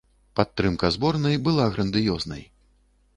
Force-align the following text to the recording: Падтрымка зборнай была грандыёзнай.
Падтрымка 0.37 0.89
зборнай 0.95 1.37
была 1.47 1.67
грандыёзнай. 1.75 2.43